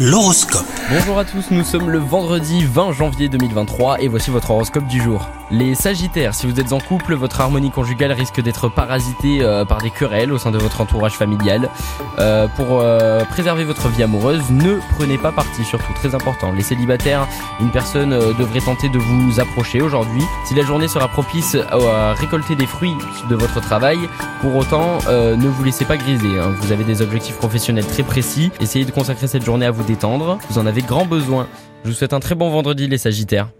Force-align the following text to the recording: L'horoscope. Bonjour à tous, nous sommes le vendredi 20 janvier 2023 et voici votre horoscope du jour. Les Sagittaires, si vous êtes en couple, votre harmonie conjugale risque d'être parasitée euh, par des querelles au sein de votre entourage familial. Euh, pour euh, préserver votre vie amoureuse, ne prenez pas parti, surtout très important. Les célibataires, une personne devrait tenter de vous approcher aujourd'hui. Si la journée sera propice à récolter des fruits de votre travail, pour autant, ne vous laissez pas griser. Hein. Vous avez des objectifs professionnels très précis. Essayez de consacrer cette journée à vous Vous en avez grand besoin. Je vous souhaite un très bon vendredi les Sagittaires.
L'horoscope. 0.00 0.64
Bonjour 0.90 1.18
à 1.18 1.24
tous, 1.24 1.50
nous 1.50 1.64
sommes 1.64 1.90
le 1.90 1.98
vendredi 1.98 2.64
20 2.64 2.92
janvier 2.92 3.28
2023 3.28 4.00
et 4.00 4.06
voici 4.06 4.30
votre 4.30 4.52
horoscope 4.52 4.86
du 4.86 5.02
jour. 5.02 5.28
Les 5.50 5.74
Sagittaires, 5.74 6.34
si 6.34 6.46
vous 6.46 6.60
êtes 6.60 6.72
en 6.72 6.78
couple, 6.78 7.14
votre 7.14 7.40
harmonie 7.40 7.70
conjugale 7.70 8.12
risque 8.12 8.40
d'être 8.40 8.68
parasitée 8.68 9.38
euh, 9.40 9.64
par 9.64 9.78
des 9.78 9.90
querelles 9.90 10.30
au 10.30 10.38
sein 10.38 10.50
de 10.50 10.58
votre 10.58 10.80
entourage 10.82 11.14
familial. 11.14 11.70
Euh, 12.18 12.46
pour 12.48 12.80
euh, 12.80 13.24
préserver 13.24 13.64
votre 13.64 13.88
vie 13.88 14.02
amoureuse, 14.02 14.42
ne 14.50 14.78
prenez 14.96 15.16
pas 15.18 15.32
parti, 15.32 15.64
surtout 15.64 15.92
très 15.94 16.14
important. 16.14 16.52
Les 16.52 16.62
célibataires, 16.62 17.26
une 17.60 17.70
personne 17.70 18.10
devrait 18.10 18.60
tenter 18.60 18.90
de 18.90 18.98
vous 18.98 19.40
approcher 19.40 19.80
aujourd'hui. 19.80 20.22
Si 20.46 20.54
la 20.54 20.62
journée 20.62 20.86
sera 20.86 21.08
propice 21.08 21.56
à 21.70 22.12
récolter 22.12 22.54
des 22.54 22.66
fruits 22.66 22.94
de 23.28 23.34
votre 23.34 23.60
travail, 23.60 23.98
pour 24.42 24.54
autant, 24.54 24.98
ne 25.08 25.48
vous 25.48 25.64
laissez 25.64 25.86
pas 25.86 25.96
griser. 25.96 26.38
Hein. 26.38 26.54
Vous 26.60 26.72
avez 26.72 26.84
des 26.84 27.00
objectifs 27.00 27.36
professionnels 27.36 27.86
très 27.86 28.02
précis. 28.02 28.52
Essayez 28.60 28.84
de 28.84 28.90
consacrer 28.90 29.26
cette 29.26 29.44
journée 29.44 29.66
à 29.66 29.70
vous 29.70 29.87
Vous 30.50 30.58
en 30.58 30.66
avez 30.66 30.82
grand 30.82 31.06
besoin. 31.06 31.46
Je 31.84 31.90
vous 31.90 31.94
souhaite 31.94 32.12
un 32.12 32.20
très 32.20 32.34
bon 32.34 32.50
vendredi 32.50 32.86
les 32.88 32.98
Sagittaires. 32.98 33.50